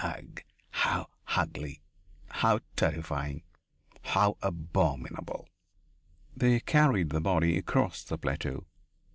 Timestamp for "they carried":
6.35-7.11